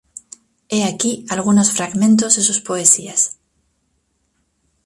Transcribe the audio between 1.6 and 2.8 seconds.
fragmentos de sus